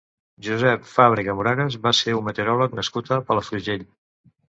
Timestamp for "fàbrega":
0.93-1.35